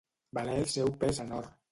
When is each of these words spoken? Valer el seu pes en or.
Valer 0.37 0.55
el 0.61 0.65
seu 0.75 0.89
pes 1.03 1.21
en 1.25 1.31
or. 1.41 1.51